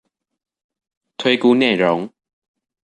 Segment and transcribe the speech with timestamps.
[1.15, 2.11] 推估內容